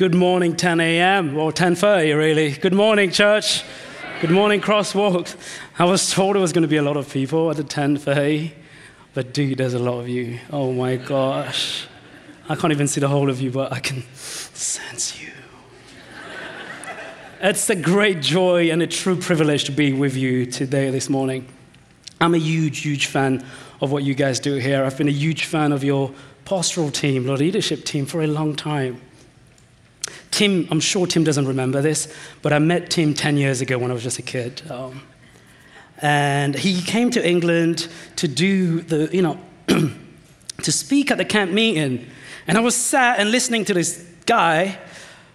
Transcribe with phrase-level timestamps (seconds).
[0.00, 1.36] Good morning, 10 a.m.
[1.36, 2.52] or 10:30, really.
[2.52, 3.62] Good morning, church.
[4.22, 5.36] Good morning, Crosswalk.
[5.78, 8.50] I was told it was going to be a lot of people at the 10:30,
[9.12, 10.38] but dude, there's a lot of you.
[10.50, 11.86] Oh my gosh,
[12.48, 15.32] I can't even see the whole of you, but I can sense you.
[17.42, 21.46] it's a great joy and a true privilege to be with you today, this morning.
[22.22, 23.44] I'm a huge, huge fan
[23.82, 24.82] of what you guys do here.
[24.82, 26.10] I've been a huge fan of your
[26.46, 28.98] pastoral team, your leadership team, for a long time.
[30.30, 32.12] Tim, I'm sure Tim doesn't remember this,
[32.42, 34.62] but I met Tim 10 years ago when I was just a kid.
[34.70, 35.02] Um,
[36.00, 41.52] and he came to England to do the, you know, to speak at the camp
[41.52, 42.06] meeting.
[42.46, 44.78] And I was sat and listening to this guy.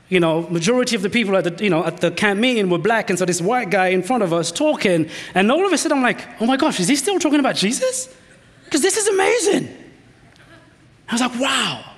[0.08, 2.78] You know, majority of the people at the, you know, at the camp meeting were
[2.78, 5.78] black, and so this white guy in front of us talking, and all of a
[5.80, 8.14] sudden I'm like, oh my gosh, is he still talking about Jesus?
[8.66, 9.76] Because this is amazing.
[11.10, 11.95] I was like, wow.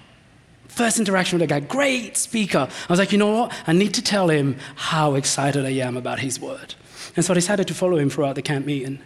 [0.77, 2.67] First interaction with a guy, great speaker.
[2.70, 3.54] I was like, you know what?
[3.66, 6.75] I need to tell him how excited I am about his word.
[7.16, 9.00] And so I decided to follow him throughout the camp meeting.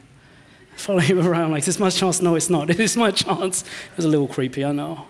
[0.76, 2.22] Follow him around like, is this my chance?
[2.22, 2.70] No, it's not.
[2.78, 3.62] Is my chance.
[3.62, 5.06] It was a little creepy, I know.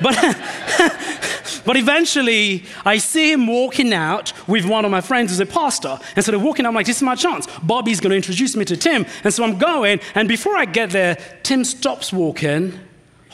[0.00, 0.14] But,
[1.66, 5.98] but eventually, I see him walking out with one of my friends who's a pastor.
[6.16, 7.46] And so they're walking, I'm like, this is my chance.
[7.62, 9.04] Bobby's going to introduce me to Tim.
[9.22, 12.80] And so I'm going, and before I get there, Tim stops walking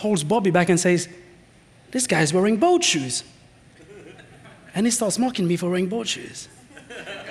[0.03, 1.09] holds Bobby back and says,
[1.93, 3.23] This guy's wearing boat shoes.
[4.75, 6.49] And he starts mocking me for wearing boat shoes.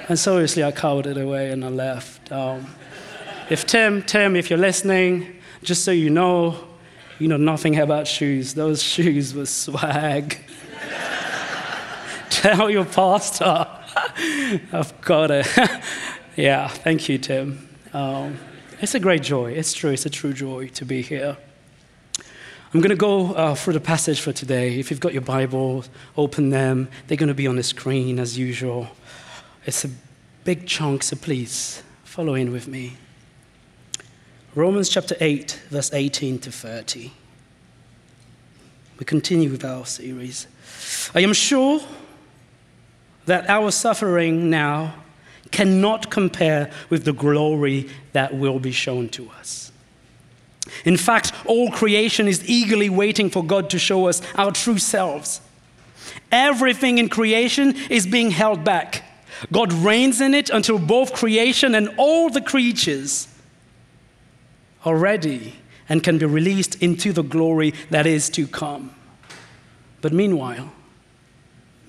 [0.08, 2.31] And so obviously I cowered it away and I left.
[2.31, 2.67] Um,
[3.50, 6.67] if Tim, Tim, if you're listening, just so you know,
[7.20, 8.54] you know nothing about shoes.
[8.54, 10.38] Those shoes were swag.
[12.30, 13.67] Tell your pastor.
[14.72, 15.48] I've got it.
[16.36, 17.67] yeah, thank you, Tim.
[17.94, 18.38] Um,
[18.80, 19.52] it's a great joy.
[19.52, 19.92] It's true.
[19.92, 21.38] It's a true joy to be here.
[22.73, 24.80] I'm going to go uh, through the passage for today.
[24.80, 25.83] If you've got your Bible,
[26.16, 26.88] open them.
[27.08, 28.88] They're going to be on the screen as usual.
[29.66, 29.89] It's a
[30.45, 32.95] big chunk, so please follow in with me.
[34.55, 37.11] Romans chapter 8, verse 18 to 30.
[38.99, 40.48] We continue with our series.
[41.14, 41.82] I am sure
[43.26, 44.95] that our suffering now
[45.52, 49.70] cannot compare with the glory that will be shown to us.
[50.86, 55.42] In fact, all creation is eagerly waiting for God to show us our true selves.
[56.32, 59.04] Everything in creation is being held back.
[59.52, 63.27] God reigns in it until both creation and all the creatures
[64.86, 65.55] are ready
[65.89, 68.94] and can be released into the glory that is to come.
[70.02, 70.71] But meanwhile,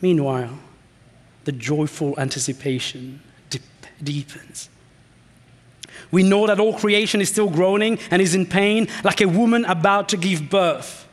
[0.00, 0.58] meanwhile,
[1.44, 3.20] the joyful anticipation
[4.02, 4.68] deepens.
[6.12, 9.64] We know that all creation is still groaning and is in pain, like a woman
[9.64, 11.08] about to give birth.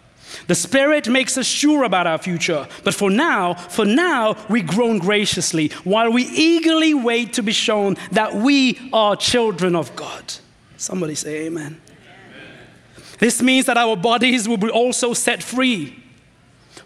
[0.48, 5.00] The Spirit makes us sure about our future, but for now, for now, we groan
[5.00, 10.34] graciously while we eagerly wait to be shown that we are children of God.
[10.78, 11.81] Somebody say amen.
[11.90, 13.08] amen.
[13.18, 16.04] This means that our bodies will be also set free.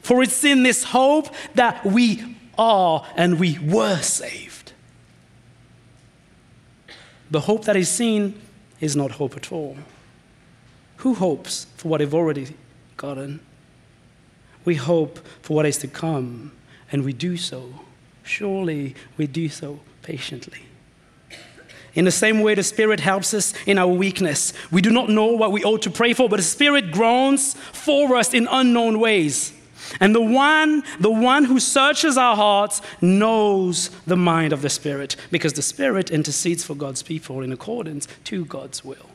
[0.02, 4.53] For it's in this hope that we are and we were saved.
[7.32, 8.40] The hope that is seen
[8.80, 9.78] is not hope at all.
[10.98, 12.56] Who hopes for what they've already
[12.98, 13.40] gotten?
[14.66, 16.52] We hope for what is to come,
[16.92, 17.82] and we do so.
[18.24, 20.62] Surely we do so patiently.
[21.96, 24.54] In the same way, the Spirit helps us in our weakness.
[24.72, 28.16] We do not know what we ought to pray for, but the Spirit groans for
[28.16, 29.54] us in unknown ways.
[30.00, 35.16] And the one, the one who searches our hearts knows the mind of the Spirit,
[35.32, 39.10] because the Spirit intercedes for God's people in accordance to God's will.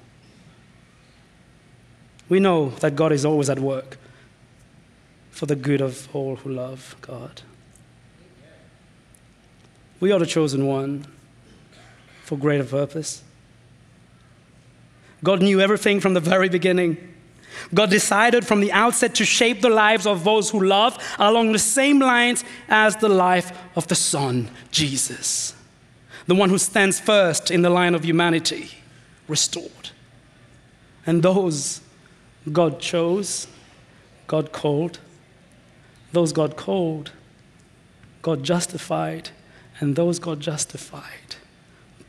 [2.28, 3.98] We know that God is always at work
[5.30, 7.42] for the good of all who love God.
[10.00, 11.06] We are the chosen one
[12.22, 13.22] for greater purpose.
[15.24, 17.07] God knew everything from the very beginning.
[17.74, 21.58] God decided from the outset to shape the lives of those who love along the
[21.58, 25.54] same lines as the life of the Son, Jesus,
[26.26, 28.70] the one who stands first in the line of humanity,
[29.26, 29.90] restored.
[31.06, 31.80] And those
[32.52, 33.46] God chose,
[34.26, 34.98] God called,
[36.12, 37.12] those God called,
[38.22, 39.30] God justified,
[39.80, 41.36] and those God justified,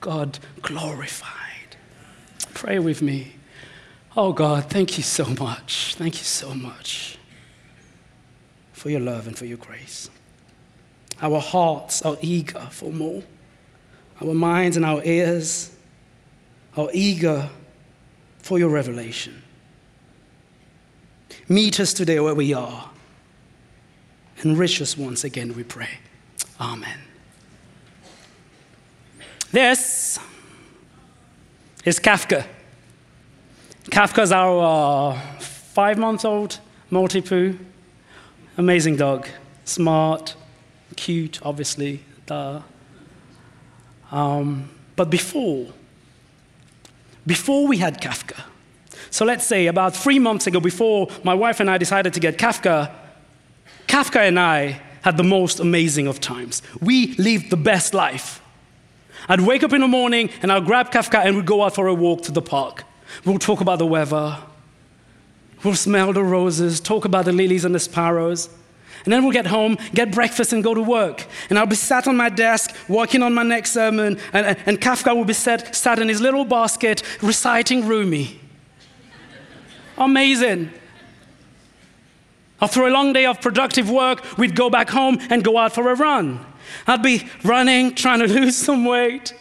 [0.02, 1.78] God glorified.
[2.54, 3.36] Pray with me.
[4.22, 5.96] Oh God, thank you so much.
[5.96, 7.18] Thank you so much
[8.74, 10.10] for your love and for your grace.
[11.22, 13.24] Our hearts are eager for more.
[14.20, 15.72] Our minds and our ears
[16.76, 17.50] are eager
[18.40, 19.42] for your revelation.
[21.48, 22.90] Meet us today where we are.
[24.44, 25.98] Enrich us once again, we pray.
[26.60, 27.00] Amen.
[29.54, 30.20] This
[31.86, 32.46] is Kafka.
[33.90, 36.60] Kafka's our uh, five month old
[36.92, 37.58] Maltipoo.
[38.58, 39.28] Amazing dog.
[39.66, 40.36] Smart,
[40.96, 42.02] cute, obviously.
[42.26, 42.62] Duh.
[44.12, 45.68] Um, but before,
[47.26, 48.42] before we had Kafka,
[49.12, 52.38] so let's say about three months ago, before my wife and I decided to get
[52.38, 52.92] Kafka,
[53.88, 56.62] Kafka and I had the most amazing of times.
[56.82, 58.42] We lived the best life.
[59.28, 61.88] I'd wake up in the morning and I'd grab Kafka and we'd go out for
[61.88, 62.84] a walk to the park.
[63.26, 64.38] We'll talk about the weather.
[65.64, 68.50] We'll smell the roses, talk about the lilies and the sparrows.
[69.06, 71.26] And then we'll get home, get breakfast, and go to work.
[71.50, 74.82] And I'll be sat on my desk, working on my next sermon, and, and, and
[74.82, 78.40] Kafka will be sat, sat in his little basket, reciting Rumi.
[79.98, 80.72] Amazing.
[82.62, 85.90] After a long day of productive work, we'd go back home and go out for
[85.90, 86.46] a run.
[86.86, 89.34] I'd be running, trying to lose some weight.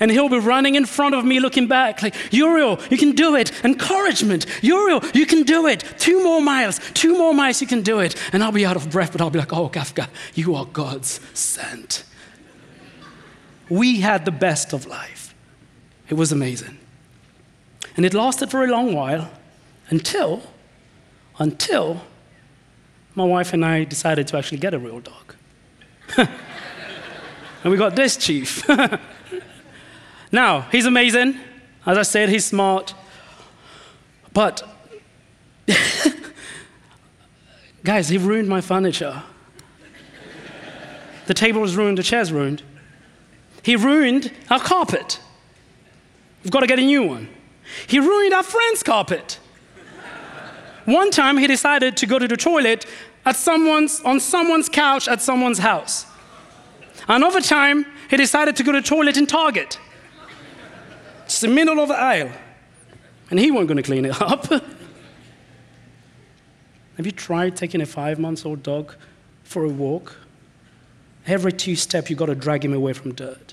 [0.00, 3.34] And he'll be running in front of me, looking back, like, Uriel, you can do
[3.34, 3.52] it.
[3.64, 4.46] Encouragement.
[4.62, 5.82] Uriel, you can do it.
[5.98, 8.14] Two more miles, two more miles, you can do it.
[8.32, 11.20] And I'll be out of breath, but I'll be like, oh, Kafka, you are God's
[11.34, 12.04] sent.
[13.68, 15.34] We had the best of life.
[16.08, 16.78] It was amazing.
[17.96, 19.30] And it lasted for a long while
[19.90, 20.42] until,
[21.38, 22.02] until
[23.14, 25.34] my wife and I decided to actually get a real dog.
[26.16, 26.28] and
[27.64, 28.64] we got this chief.
[30.30, 31.38] now, he's amazing.
[31.86, 32.94] As I said, he's smart.
[34.32, 34.62] But,
[37.84, 39.22] guys, he ruined my furniture.
[41.26, 42.62] The table was ruined, the chair's ruined.
[43.62, 45.20] He ruined our carpet.
[46.42, 47.28] We've got to get a new one.
[47.86, 49.38] He ruined our friend's carpet.
[50.84, 52.86] One time he decided to go to the toilet
[53.26, 56.06] at someone's, on someone's couch at someone's house.
[57.06, 59.78] Another time, he decided to go to the toilet in Target.
[61.28, 62.32] It's the middle of the aisle.
[63.28, 64.46] And he wasn't going to clean it up.
[66.96, 68.94] Have you tried taking a five month old dog
[69.44, 70.16] for a walk?
[71.26, 73.52] Every two steps, you've got to drag him away from dirt.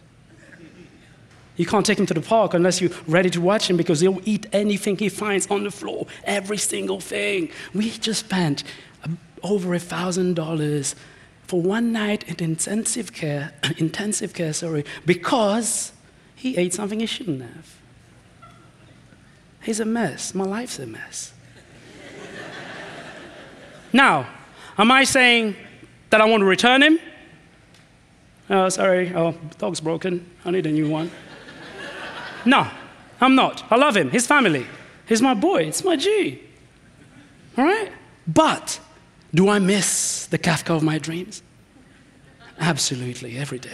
[1.58, 4.22] You can't take him to the park unless you're ready to watch him because he'll
[4.24, 7.52] eat anything he finds on the floor, every single thing.
[7.74, 8.64] We just spent
[9.04, 9.10] uh,
[9.44, 10.96] over a thousand dollars
[11.44, 15.92] for one night in intensive care, intensive care, sorry, because
[16.36, 17.76] he ate something he shouldn't have.
[19.64, 20.36] He's a mess.
[20.36, 21.34] My life's a mess.
[23.94, 24.28] now,
[24.78, 25.56] am I saying
[26.12, 27.00] that I want to return him?
[28.50, 29.12] Oh, sorry.
[29.16, 30.30] Oh, dog's broken.
[30.44, 31.12] I need a new one.
[32.48, 32.68] No,
[33.20, 33.64] I'm not.
[33.72, 34.68] I love him, his family.
[35.08, 36.40] He's my boy, it's my G.
[37.58, 37.92] All right?
[38.28, 38.80] But
[39.34, 41.42] do I miss the Kafka of my dreams?
[42.60, 43.72] Absolutely, every day.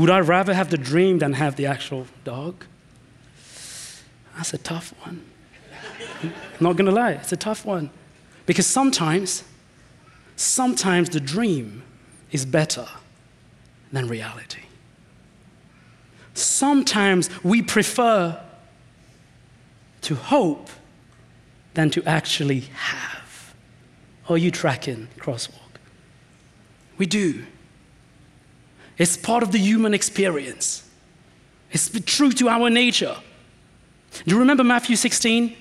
[0.00, 2.64] Would I rather have the dream than have the actual dog?
[4.36, 5.24] That's a tough one.
[6.22, 7.90] I'm not gonna lie, it's a tough one.
[8.46, 9.44] Because sometimes,
[10.36, 11.82] sometimes the dream
[12.32, 12.86] is better
[13.92, 14.62] than reality
[16.34, 18.40] sometimes we prefer
[20.02, 20.68] to hope
[21.74, 23.54] than to actually have.
[24.28, 25.78] Are you tracking crosswalk?
[26.98, 27.44] We do.
[29.00, 30.86] It's part of the human experience.
[31.72, 33.16] It's true to our nature.
[34.12, 35.56] Do you remember Matthew 16?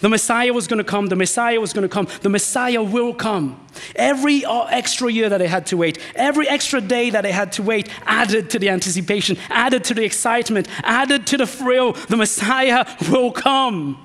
[0.00, 1.08] The Messiah was going to come.
[1.08, 2.08] The Messiah was going to come.
[2.22, 3.60] The Messiah will come.
[3.94, 7.62] Every extra year that they had to wait, every extra day that they had to
[7.62, 11.92] wait added to the anticipation, added to the excitement, added to the thrill.
[11.92, 13.98] The Messiah will come.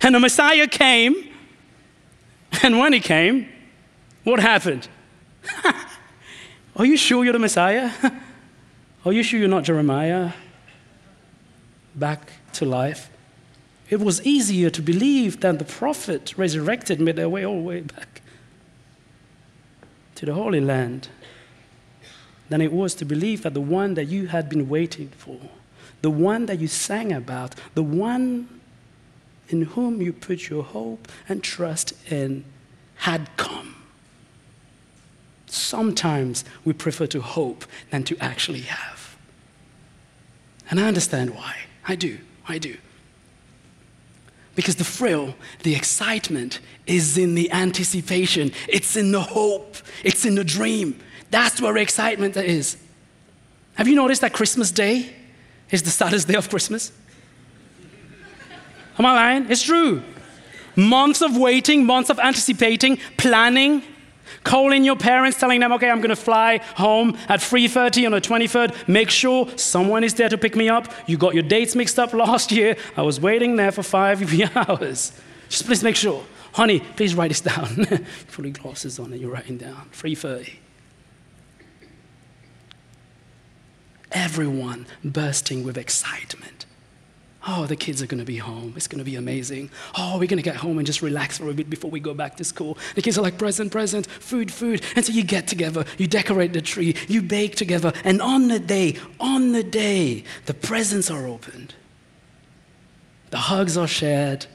[0.00, 1.14] And the Messiah came.
[2.64, 3.48] And when he came,
[4.24, 4.88] what happened?
[6.74, 7.90] Are you sure you're the Messiah?
[9.04, 10.32] Are you sure you're not Jeremiah?
[11.94, 13.10] Back to life.
[13.90, 17.80] It was easier to believe that the prophet resurrected made their way all the way
[17.82, 18.22] back
[20.14, 21.08] to the Holy Land
[22.48, 25.38] than it was to believe that the one that you had been waiting for,
[26.00, 28.60] the one that you sang about, the one
[29.48, 32.44] in whom you put your hope and trust in,
[32.96, 33.81] had come.
[35.72, 39.16] Sometimes we prefer to hope than to actually have.
[40.68, 41.60] And I understand why.
[41.88, 42.18] I do.
[42.46, 42.76] I do.
[44.54, 50.34] Because the thrill, the excitement is in the anticipation, it's in the hope, it's in
[50.34, 51.00] the dream.
[51.30, 52.76] That's where excitement is.
[53.76, 55.08] Have you noticed that Christmas Day
[55.70, 56.92] is the saddest day of Christmas?
[58.98, 59.50] Am I lying?
[59.50, 60.02] It's true.
[60.76, 63.82] Months of waiting, months of anticipating, planning,
[64.44, 68.20] Calling your parents, telling them, okay, I'm going to fly home at 3.30 on the
[68.20, 68.88] 23rd.
[68.88, 70.92] Make sure someone is there to pick me up.
[71.06, 72.76] You got your dates mixed up last year.
[72.96, 74.22] I was waiting there for five
[74.56, 75.12] hours.
[75.48, 76.24] Just please make sure.
[76.54, 77.66] Honey, please write this down.
[78.26, 79.88] Fully glasses on and you're writing down.
[79.92, 80.54] 3.30.
[84.10, 86.66] Everyone bursting with excitement.
[87.46, 88.72] Oh, the kids are going to be home.
[88.76, 89.70] It's going to be amazing.
[89.98, 92.14] Oh, we're going to get home and just relax for a bit before we go
[92.14, 92.78] back to school.
[92.94, 94.82] The kids are like, present, present, food, food.
[94.94, 97.92] And so you get together, you decorate the tree, you bake together.
[98.04, 101.74] And on the day, on the day, the presents are opened.
[103.30, 104.46] The hugs are shared.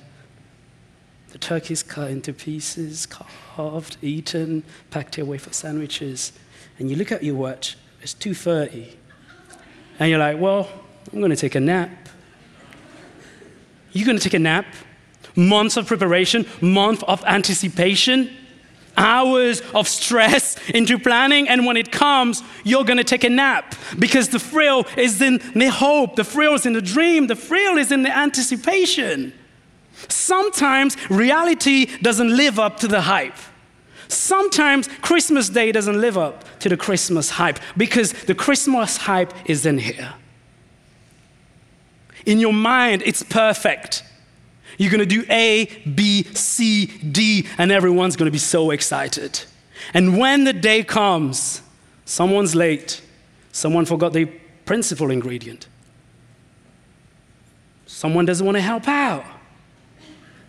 [1.31, 6.31] The turkey's cut into pieces, carved, eaten, packed away for sandwiches.
[6.79, 8.93] And you look at your watch, it's 2.30.
[9.99, 10.69] And you're like, well,
[11.11, 12.06] I'm going to take a nap.
[13.91, 14.65] You're going to take a nap.
[15.35, 18.35] Months of preparation, month of anticipation,
[18.97, 23.75] hours of stress into planning, and when it comes, you're going to take a nap
[23.99, 27.77] because the thrill is in the hope, the thrill is in the dream, the thrill
[27.77, 29.31] is in the anticipation.
[30.09, 33.37] Sometimes reality doesn't live up to the hype.
[34.07, 39.65] Sometimes Christmas Day doesn't live up to the Christmas hype because the Christmas hype is
[39.65, 40.13] in here.
[42.27, 44.03] In your mind, it's perfect.
[44.77, 45.65] You're going to do A,
[45.95, 49.41] B, C, D, and everyone's going to be so excited.
[49.93, 51.61] And when the day comes,
[52.03, 53.01] someone's late,
[53.53, 54.25] someone forgot the
[54.65, 55.69] principal ingredient,
[57.85, 59.23] someone doesn't want to help out.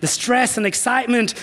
[0.00, 1.35] The stress and excitement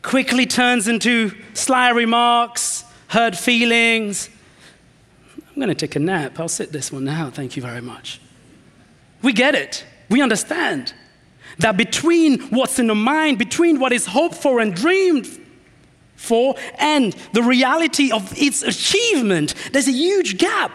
[0.00, 4.30] quickly turns into sly remarks, hurt feelings.
[5.36, 6.40] I'm going to take a nap.
[6.40, 7.28] I'll sit this one now.
[7.28, 8.20] Thank you very much.
[9.22, 9.84] We get it.
[10.08, 10.92] We understand
[11.58, 15.26] that between what's in the mind, between what is hoped for and dreamed
[16.16, 20.72] for, and the reality of its achievement, there's a huge gap.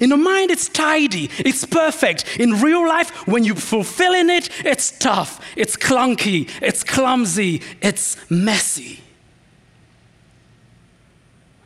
[0.00, 2.38] In the mind, it's tidy, it's perfect.
[2.38, 9.00] In real life, when you're fulfilling it, it's tough, it's clunky, it's clumsy, it's messy.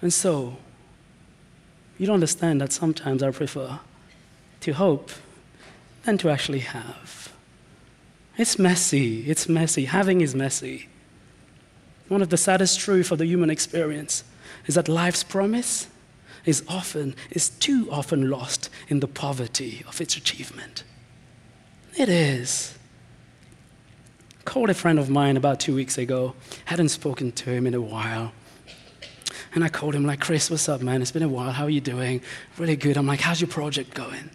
[0.02, 0.56] And so,
[1.98, 3.80] you don't understand that sometimes I prefer
[4.60, 5.10] to hope
[6.10, 7.32] than to actually have.
[8.36, 9.84] It's messy, it's messy.
[9.84, 10.88] Having is messy.
[12.08, 14.24] One of the saddest truths of the human experience
[14.66, 15.86] is that life's promise
[16.44, 20.82] is often, is too often lost in the poverty of its achievement.
[21.96, 22.76] It is.
[24.44, 27.80] Called a friend of mine about two weeks ago, hadn't spoken to him in a
[27.80, 28.32] while.
[29.54, 31.02] And I called him like, Chris, what's up, man?
[31.02, 31.52] It's been a while.
[31.52, 32.20] How are you doing?
[32.58, 32.96] Really good.
[32.96, 34.30] I'm like, how's your project going?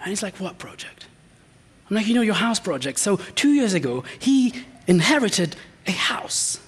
[0.00, 1.06] And he's like, what project?
[1.88, 2.98] I'm like, you know, your house project.
[2.98, 4.54] So two years ago, he
[4.86, 6.60] inherited a house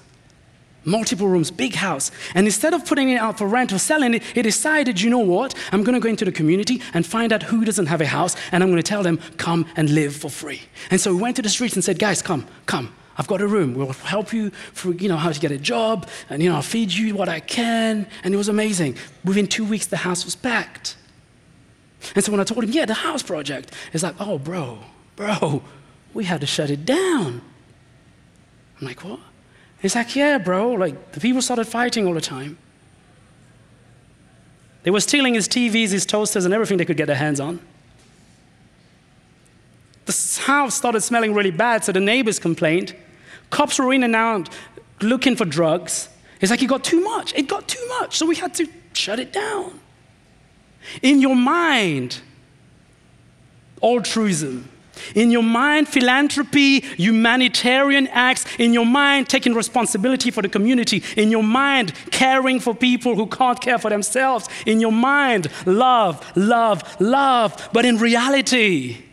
[0.84, 2.10] multiple rooms, big house.
[2.34, 5.18] And instead of putting it out for rent or selling it, he decided, you know
[5.18, 5.54] what?
[5.72, 8.36] I'm going to go into the community and find out who doesn't have a house,
[8.52, 10.62] and I'm going to tell them, come and live for free.
[10.90, 12.94] And so he went to the streets and said, guys, come, come.
[13.16, 13.74] I've got a room.
[13.74, 16.62] We'll help you for, you know, how to get a job, and, you know, I'll
[16.62, 18.06] feed you what I can.
[18.24, 18.96] And it was amazing.
[19.24, 20.96] Within two weeks, the house was packed.
[22.14, 24.78] And so when I told him, yeah, the house project, it's like, oh, bro,
[25.16, 25.62] bro,
[26.14, 27.42] we had to shut it down.
[28.80, 29.20] I'm like, what?
[29.80, 30.72] He's like, yeah, bro.
[30.72, 32.58] Like, the people started fighting all the time.
[34.82, 37.60] They were stealing his TVs, his toasters, and everything they could get their hands on.
[40.06, 42.96] The house started smelling really bad, so the neighbors complained.
[43.50, 44.48] Cops were in and out
[45.02, 46.08] looking for drugs.
[46.40, 47.34] It's like, it got too much.
[47.34, 49.78] It got too much, so we had to shut it down.
[51.02, 52.20] In your mind,
[53.82, 54.68] altruism
[55.14, 58.44] in your mind, philanthropy, humanitarian acts.
[58.58, 61.02] In your mind, taking responsibility for the community.
[61.16, 64.48] In your mind, caring for people who can't care for themselves.
[64.66, 67.68] In your mind, love, love, love.
[67.72, 69.04] But in reality,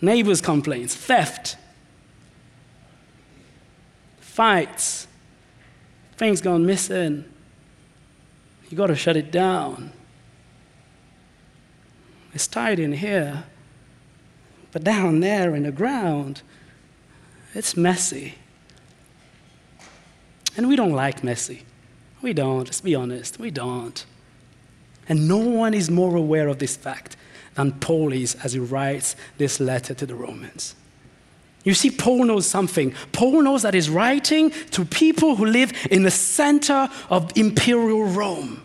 [0.00, 1.56] neighbors' complaints, theft,
[4.20, 5.06] fights,
[6.16, 7.24] things gone missing.
[8.70, 9.92] You got to shut it down.
[12.34, 13.44] It's tied in here.
[14.72, 16.42] But down there in the ground,
[17.54, 18.34] it's messy.
[20.56, 21.62] And we don't like messy.
[22.22, 24.04] We don't, let's be honest, we don't.
[25.08, 27.16] And no one is more aware of this fact
[27.54, 30.74] than Paul is as he writes this letter to the Romans.
[31.64, 32.94] You see, Paul knows something.
[33.12, 38.62] Paul knows that he's writing to people who live in the center of imperial Rome.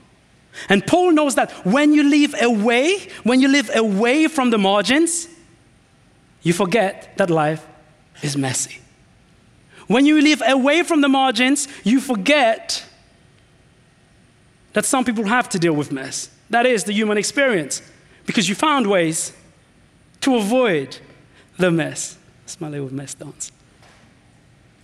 [0.70, 5.28] And Paul knows that when you live away, when you live away from the margins,
[6.42, 7.66] you forget that life
[8.22, 8.80] is messy.
[9.88, 12.86] When you live away from the margins, you forget
[14.74, 16.30] that some people have to deal with mess.
[16.50, 17.82] That is the human experience,
[18.26, 19.34] because you found ways
[20.22, 20.98] to avoid
[21.58, 22.18] the mess.
[22.46, 23.52] Smile with mess dance.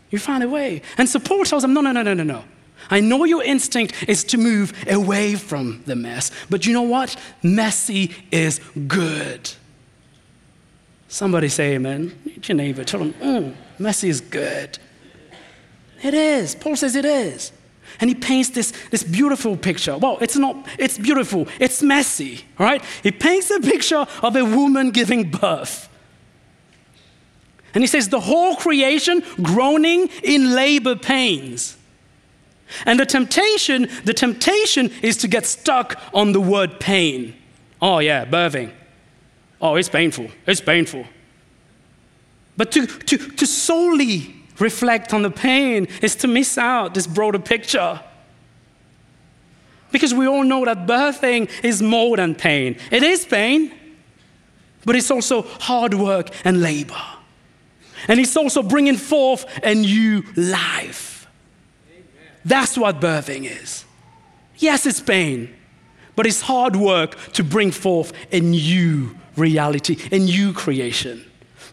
[0.10, 0.82] You found a way.
[0.98, 2.44] And Paul tells them, no, no, no, no, no, no.
[2.90, 7.16] I know your instinct is to move away from the mess, but you know what?
[7.42, 9.52] Messy is good.
[11.08, 12.14] Somebody say amen.
[12.26, 12.84] Meet your neighbor.
[12.84, 14.80] Tell them, mm, messy is good.
[16.02, 16.56] It is.
[16.56, 17.52] Paul says it is.
[18.00, 19.98] And he paints this, this beautiful picture.
[19.98, 22.84] Well, it's not, it's beautiful, it's messy, right?
[23.04, 25.90] He paints a picture of a woman giving birth.
[27.74, 31.78] And he says, the whole creation groaning in labor pains.
[32.86, 37.36] And the temptation, the temptation is to get stuck on the word pain.
[37.82, 38.72] Oh, yeah, birthing.
[39.62, 40.30] Oh, it's painful.
[40.46, 41.06] It's painful.
[42.58, 47.40] But to, to, to solely reflect on the pain is to miss out this broader
[47.40, 48.00] picture.
[49.92, 52.78] Because we all know that birthing is more than pain.
[52.92, 53.72] It is pain,
[54.86, 57.02] but it's also hard work and labor.
[58.08, 61.13] And it's also bringing forth a new life.
[62.46, 63.86] That's what birthing is.
[64.58, 65.54] Yes, it's pain,
[66.16, 71.26] but it's hard work to bring forth a new reality, a new creation.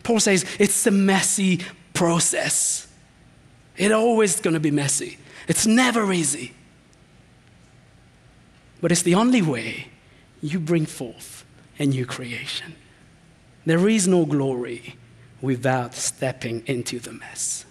[0.02, 1.60] Paul says it's a messy
[1.92, 2.88] process.
[3.76, 5.18] It's always going to be messy.
[5.48, 6.52] It's never easy.
[8.80, 9.88] But it's the only way
[10.40, 11.44] you bring forth
[11.78, 12.74] a new creation.
[13.66, 14.96] There is no glory
[15.42, 17.64] without stepping into the mess.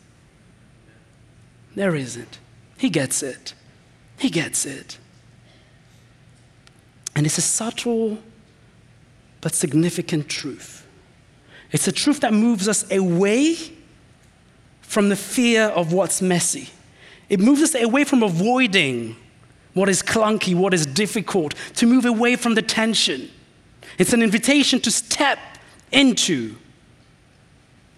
[1.75, 2.39] There isn't.
[2.79, 3.53] He gets it.
[4.17, 4.98] He gets it.
[7.13, 8.17] And it's a subtle
[9.41, 10.88] but significant truth.
[11.74, 13.57] It's a truth that moves us away
[14.81, 16.69] from the fear of what's messy.
[17.27, 19.17] It moves us away from avoiding
[19.74, 23.29] what is clunky, what is difficult, to move away from the tension.
[23.98, 25.37] It's an invitation to step
[25.92, 26.55] into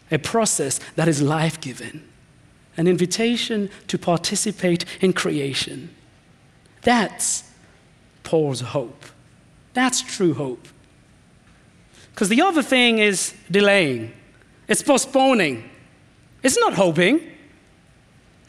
[0.10, 2.02] a process that is life giving,
[2.82, 5.94] an invitation to participate in creation.
[6.82, 7.44] That's
[8.24, 9.06] Paul's hope.
[9.76, 10.68] That's true hope.
[12.10, 14.12] Because the other thing is delaying,
[14.68, 15.70] it's postponing,
[16.42, 17.22] it's not hoping.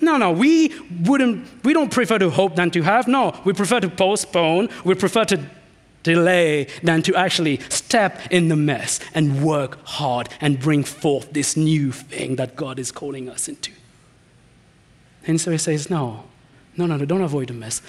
[0.00, 0.72] No, no, we
[1.04, 3.06] wouldn't, we don't prefer to hope than to have.
[3.06, 5.44] No, we prefer to postpone, we prefer to
[6.02, 11.54] delay than to actually step in the mess and work hard and bring forth this
[11.54, 13.72] new thing that God is calling us into.
[15.26, 16.24] And so he says, No,
[16.76, 17.82] no, no, no, don't avoid the mess.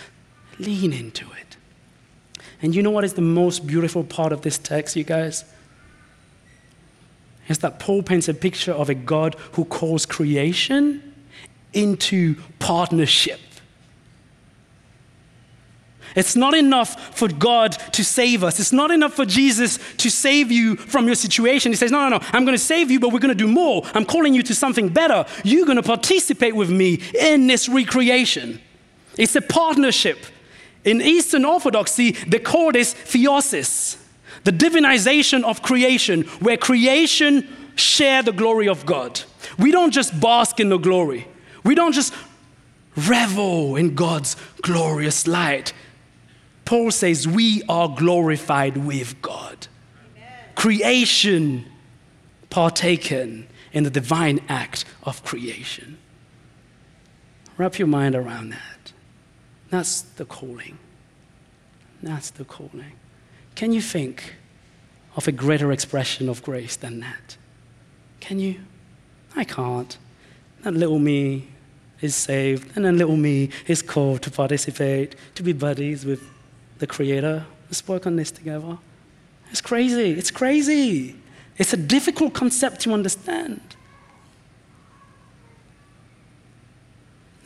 [0.60, 1.58] Lean into it.
[2.62, 5.44] And you know what is the most beautiful part of this text, you guys?
[7.50, 11.14] Is that Paul paints a picture of a God who calls creation
[11.74, 13.40] into partnership.
[16.16, 18.60] It's not enough for God to save us.
[18.60, 21.72] It's not enough for Jesus to save you from your situation.
[21.72, 23.48] He says, No, no, no, I'm going to save you, but we're going to do
[23.48, 23.84] more.
[23.94, 25.26] I'm calling you to something better.
[25.44, 28.62] You're going to participate with me in this recreation.
[29.18, 30.26] It's a partnership.
[30.84, 33.98] In Eastern Orthodoxy, they call this theosis,
[34.44, 39.22] the divinization of creation, where creation share the glory of God.
[39.58, 41.28] We don't just bask in the glory.
[41.64, 42.14] We don't just
[42.96, 45.74] revel in God's glorious light.
[46.66, 49.68] Paul says we are glorified with God.
[50.16, 50.32] Amen.
[50.56, 51.66] Creation
[52.50, 55.98] partaken in the divine act of creation.
[57.58, 58.94] Wrap your mind around that.
[59.70, 60.78] That's the calling.
[62.02, 62.94] That's the calling.
[63.56, 64.36] Can you think
[65.16, 67.38] of a greater expression of grace than that?
[68.20, 68.60] Can you?
[69.36, 69.98] I can't.
[70.62, 71.48] That little me
[72.02, 76.22] is saved, and then little me is called to participate, to be buddies with
[76.80, 77.46] the Creator.
[77.66, 78.78] Let's work on this together.
[79.52, 80.12] It's crazy.
[80.12, 81.16] It's crazy.
[81.58, 83.62] It's a difficult concept to understand.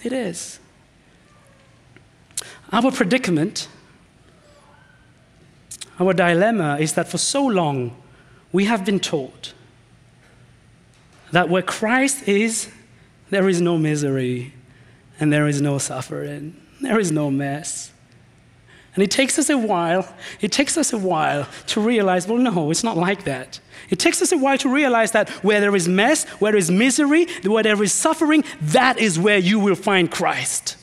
[0.04, 0.60] It is.
[2.72, 3.68] Our predicament,
[6.00, 7.96] our dilemma is that for so long
[8.52, 9.54] we have been taught
[11.32, 12.70] that where Christ is,
[13.30, 14.54] there is no misery
[15.20, 17.92] and there is no suffering, there is no mess.
[18.98, 22.72] And it takes us a while, it takes us a while to realize, well, no,
[22.72, 23.60] it's not like that.
[23.92, 26.72] It takes us a while to realize that where there is mess, where there is
[26.72, 30.78] misery, where there is suffering, that is where you will find Christ.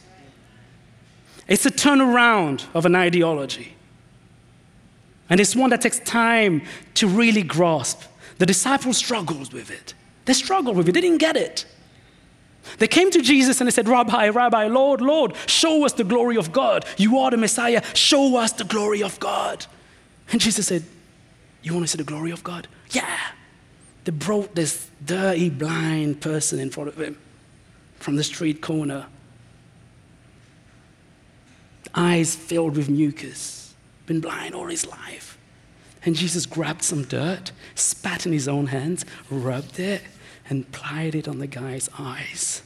[1.49, 3.75] It's a turnaround of an ideology.
[5.29, 6.63] And it's one that takes time
[6.95, 8.03] to really grasp.
[8.39, 9.93] The disciples struggled with it.
[10.27, 11.67] They struggled with it, they didn't get it.
[12.79, 16.37] They came to Jesus and they said, Rabbi, Rabbi, Lord, Lord, show us the glory
[16.37, 16.85] of God.
[16.97, 17.83] You are the Messiah.
[17.95, 19.67] Show us the glory of God.
[20.33, 20.85] And Jesus said,
[21.63, 22.69] You want to see the glory of God?
[22.91, 23.19] Yeah.
[24.05, 27.19] They brought this dirty, blind person in front of him
[27.99, 29.07] from the street corner.
[31.95, 33.75] Eyes filled with mucus,
[34.07, 35.39] been blind all his life.
[36.05, 40.03] And Jesus grabbed some dirt, spat in his own hands, rubbed it,
[40.49, 42.63] and plied it on the guy's eyes.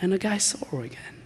[0.00, 1.22] And the guy saw her again.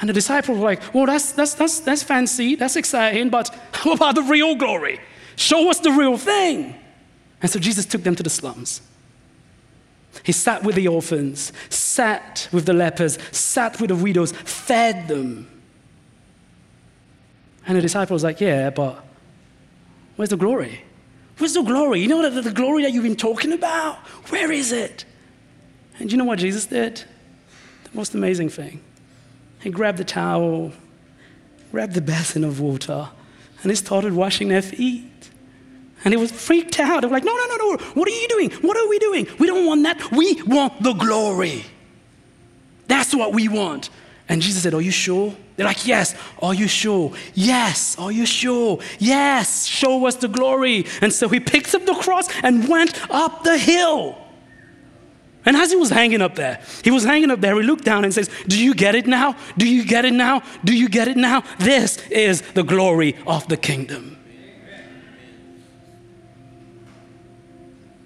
[0.00, 3.92] And the disciples were like, well, that's, that's, that's, that's fancy, that's exciting, but how
[3.92, 4.98] about the real glory?
[5.36, 6.74] Show us the real thing.
[7.42, 8.82] And so Jesus took them to the slums.
[10.22, 15.48] He sat with the orphans, sat with the lepers, sat with the widows, fed them.
[17.66, 19.04] And the disciples were like, yeah, but
[20.16, 20.82] where's the glory?
[21.40, 22.00] Where's the glory?
[22.00, 23.96] You know the, the glory that you've been talking about?
[24.28, 25.06] Where is it?
[25.98, 27.02] And you know what Jesus did?
[27.84, 28.82] The most amazing thing.
[29.62, 30.72] He grabbed the towel,
[31.72, 33.08] grabbed the basin of water,
[33.62, 35.30] and he started washing their feet.
[36.04, 37.00] And he was freaked out.
[37.00, 37.76] They were like, no, no, no, no.
[37.94, 38.50] What are you doing?
[38.60, 39.26] What are we doing?
[39.38, 40.12] We don't want that.
[40.12, 41.64] We want the glory.
[42.86, 43.88] That's what we want.
[44.30, 45.34] And Jesus said, Are you sure?
[45.56, 46.14] They're like, Yes.
[46.40, 47.12] Are you sure?
[47.34, 47.98] Yes.
[47.98, 48.78] Are you sure?
[49.00, 49.66] Yes.
[49.66, 50.86] Show us the glory.
[51.02, 54.16] And so he picked up the cross and went up the hill.
[55.44, 58.04] And as he was hanging up there, he was hanging up there, he looked down
[58.04, 59.34] and says, Do you get it now?
[59.58, 60.42] Do you get it now?
[60.64, 61.42] Do you get it now?
[61.58, 64.16] This is the glory of the kingdom.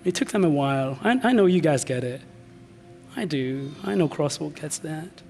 [0.05, 0.99] It took them a while.
[1.03, 2.23] I, I know you guys get it.
[3.15, 3.73] I do.
[3.85, 5.23] I know Crosswalk gets that.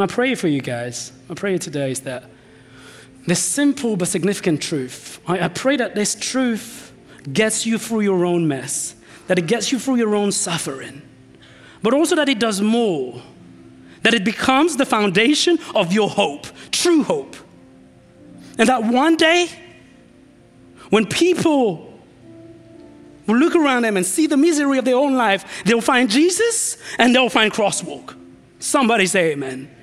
[0.00, 2.24] My prayer for you guys, my prayer today is that
[3.26, 6.90] this simple but significant truth, I, I pray that this truth
[7.30, 8.94] gets you through your own mess,
[9.26, 11.02] that it gets you through your own suffering,
[11.82, 13.20] but also that it does more,
[14.00, 17.36] that it becomes the foundation of your hope, true hope.
[18.56, 19.50] And that one day,
[20.88, 21.92] when people
[23.26, 26.78] will look around them and see the misery of their own life, they'll find Jesus
[26.96, 28.16] and they'll find crosswalk.
[28.60, 29.76] Somebody say amen.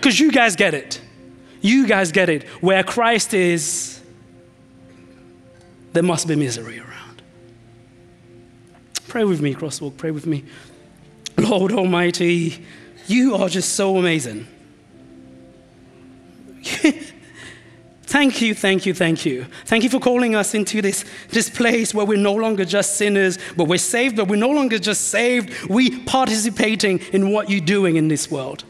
[0.00, 0.98] Because you guys get it.
[1.60, 2.44] You guys get it.
[2.62, 4.00] Where Christ is,
[5.92, 7.20] there must be misery around.
[9.08, 9.98] Pray with me, Crosswalk.
[9.98, 10.44] Pray with me.
[11.36, 12.64] Lord Almighty,
[13.08, 14.46] you are just so amazing.
[18.04, 19.46] Thank you, thank you, thank you.
[19.66, 23.38] Thank you for calling us into this, this place where we're no longer just sinners,
[23.56, 25.68] but we're saved, but we're no longer just saved.
[25.70, 28.64] We participating in what you're doing in this world.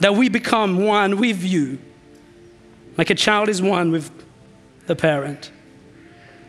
[0.00, 1.78] That we become one with you,
[2.96, 4.10] like a child is one with
[4.86, 5.50] the parent.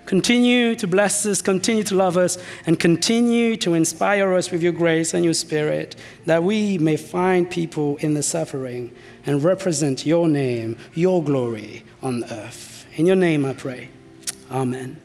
[0.05, 4.73] Continue to bless us, continue to love us, and continue to inspire us with your
[4.73, 8.93] grace and your spirit, that we may find people in the suffering
[9.25, 12.85] and represent your name, your glory on earth.
[12.95, 13.89] In your name I pray.
[14.49, 14.99] Amen.